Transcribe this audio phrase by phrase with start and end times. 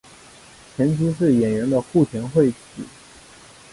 [0.75, 2.57] 前妻是演员的户田惠子。